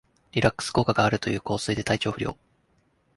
[0.31, 2.35] リラックス効果があるという香水で体調不良